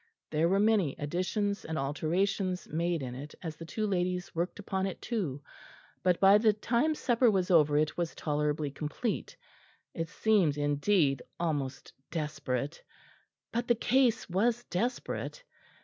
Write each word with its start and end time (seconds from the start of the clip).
There 0.31 0.49
were 0.49 0.59
many 0.59 0.95
additions 0.97 1.63
and 1.63 1.77
alterations 1.77 2.67
made 2.67 3.03
in 3.03 3.13
it 3.13 3.35
as 3.43 3.55
the 3.57 3.65
two 3.67 3.85
ladies 3.85 4.33
worked 4.33 4.57
upon 4.57 4.87
it 4.87 4.99
too, 4.99 5.43
but 6.01 6.19
by 6.19 6.39
the 6.39 6.53
time 6.53 6.95
supper 6.95 7.29
was 7.29 7.51
over 7.51 7.77
it 7.77 7.97
was 7.97 8.15
tolerably 8.15 8.71
complete. 8.71 9.37
It 9.93 10.09
seemed, 10.09 10.57
indeed, 10.57 11.21
almost 11.39 11.93
desperate, 12.09 12.81
but 13.53 13.67
the 13.67 13.75
case 13.75 14.27
was 14.27 14.63
desperate. 14.71 15.43